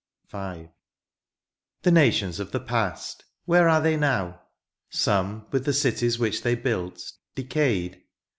[0.31, 0.69] V.
[1.83, 4.41] The nations of the past, where are they now?
[4.89, 6.99] Some, with the cities which they built,
[7.35, 8.01] decayed.